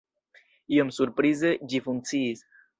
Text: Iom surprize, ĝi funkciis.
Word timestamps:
Iom 0.77 0.89
surprize, 0.99 1.53
ĝi 1.71 1.85
funkciis. 1.91 2.45